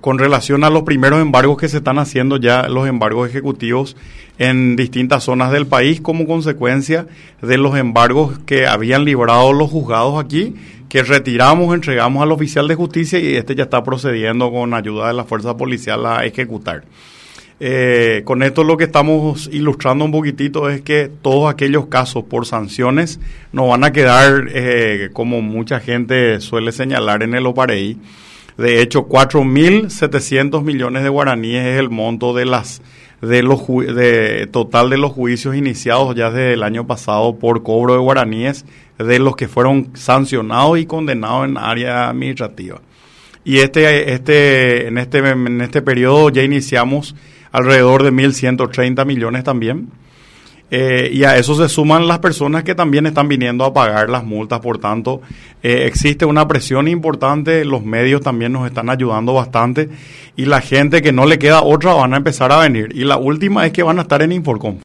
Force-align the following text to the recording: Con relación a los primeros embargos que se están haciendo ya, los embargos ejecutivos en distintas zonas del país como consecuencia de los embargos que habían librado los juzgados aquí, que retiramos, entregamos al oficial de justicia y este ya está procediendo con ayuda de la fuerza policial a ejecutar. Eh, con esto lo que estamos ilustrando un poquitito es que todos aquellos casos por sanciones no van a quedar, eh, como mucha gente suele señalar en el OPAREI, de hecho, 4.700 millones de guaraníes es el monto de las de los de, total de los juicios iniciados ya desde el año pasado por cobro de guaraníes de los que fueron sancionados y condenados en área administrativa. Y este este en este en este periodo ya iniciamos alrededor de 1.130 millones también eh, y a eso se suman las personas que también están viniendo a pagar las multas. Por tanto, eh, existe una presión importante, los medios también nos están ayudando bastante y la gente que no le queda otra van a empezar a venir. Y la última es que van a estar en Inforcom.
Con 0.00 0.20
relación 0.20 0.62
a 0.62 0.70
los 0.70 0.84
primeros 0.84 1.20
embargos 1.20 1.58
que 1.58 1.68
se 1.68 1.78
están 1.78 1.98
haciendo 1.98 2.36
ya, 2.36 2.68
los 2.68 2.86
embargos 2.86 3.28
ejecutivos 3.28 3.96
en 4.38 4.76
distintas 4.76 5.24
zonas 5.24 5.50
del 5.50 5.66
país 5.66 6.00
como 6.00 6.24
consecuencia 6.24 7.08
de 7.42 7.58
los 7.58 7.76
embargos 7.76 8.38
que 8.46 8.68
habían 8.68 9.04
librado 9.04 9.52
los 9.52 9.72
juzgados 9.72 10.24
aquí, 10.24 10.54
que 10.88 11.02
retiramos, 11.02 11.74
entregamos 11.74 12.22
al 12.22 12.30
oficial 12.30 12.68
de 12.68 12.76
justicia 12.76 13.18
y 13.18 13.34
este 13.34 13.56
ya 13.56 13.64
está 13.64 13.82
procediendo 13.82 14.52
con 14.52 14.72
ayuda 14.72 15.08
de 15.08 15.14
la 15.14 15.24
fuerza 15.24 15.56
policial 15.56 16.06
a 16.06 16.24
ejecutar. 16.24 16.84
Eh, 17.58 18.22
con 18.24 18.44
esto 18.44 18.62
lo 18.62 18.76
que 18.76 18.84
estamos 18.84 19.50
ilustrando 19.52 20.04
un 20.04 20.12
poquitito 20.12 20.70
es 20.70 20.80
que 20.80 21.10
todos 21.22 21.52
aquellos 21.52 21.86
casos 21.86 22.22
por 22.22 22.46
sanciones 22.46 23.18
no 23.50 23.66
van 23.66 23.82
a 23.82 23.90
quedar, 23.90 24.46
eh, 24.54 25.10
como 25.12 25.42
mucha 25.42 25.80
gente 25.80 26.40
suele 26.40 26.70
señalar 26.70 27.24
en 27.24 27.34
el 27.34 27.46
OPAREI, 27.46 27.98
de 28.58 28.82
hecho, 28.82 29.08
4.700 29.08 30.64
millones 30.64 31.04
de 31.04 31.08
guaraníes 31.08 31.64
es 31.64 31.78
el 31.78 31.90
monto 31.90 32.34
de 32.34 32.44
las 32.44 32.82
de 33.20 33.42
los 33.42 33.66
de, 33.66 34.48
total 34.50 34.90
de 34.90 34.98
los 34.98 35.12
juicios 35.12 35.56
iniciados 35.56 36.14
ya 36.14 36.30
desde 36.30 36.54
el 36.54 36.62
año 36.64 36.86
pasado 36.86 37.36
por 37.36 37.62
cobro 37.62 37.94
de 37.94 38.00
guaraníes 38.00 38.64
de 38.98 39.18
los 39.20 39.36
que 39.36 39.48
fueron 39.48 39.90
sancionados 39.94 40.78
y 40.78 40.86
condenados 40.86 41.48
en 41.48 41.56
área 41.56 42.10
administrativa. 42.10 42.80
Y 43.44 43.58
este 43.58 44.12
este 44.12 44.88
en 44.88 44.98
este 44.98 45.18
en 45.18 45.60
este 45.60 45.80
periodo 45.80 46.28
ya 46.30 46.42
iniciamos 46.42 47.14
alrededor 47.52 48.02
de 48.02 48.12
1.130 48.12 49.06
millones 49.06 49.44
también 49.44 49.88
eh, 50.70 51.10
y 51.12 51.24
a 51.24 51.36
eso 51.36 51.54
se 51.54 51.68
suman 51.68 52.06
las 52.06 52.18
personas 52.18 52.62
que 52.62 52.74
también 52.74 53.06
están 53.06 53.26
viniendo 53.26 53.64
a 53.64 53.72
pagar 53.72 54.10
las 54.10 54.24
multas. 54.24 54.60
Por 54.60 54.78
tanto, 54.78 55.22
eh, 55.62 55.84
existe 55.86 56.26
una 56.26 56.46
presión 56.46 56.88
importante, 56.88 57.64
los 57.64 57.84
medios 57.84 58.20
también 58.20 58.52
nos 58.52 58.66
están 58.66 58.90
ayudando 58.90 59.32
bastante 59.32 59.88
y 60.36 60.44
la 60.44 60.60
gente 60.60 61.00
que 61.00 61.12
no 61.12 61.24
le 61.24 61.38
queda 61.38 61.62
otra 61.62 61.94
van 61.94 62.12
a 62.12 62.18
empezar 62.18 62.52
a 62.52 62.58
venir. 62.58 62.90
Y 62.94 63.04
la 63.04 63.16
última 63.16 63.64
es 63.64 63.72
que 63.72 63.82
van 63.82 63.98
a 63.98 64.02
estar 64.02 64.20
en 64.20 64.32
Inforcom. 64.32 64.76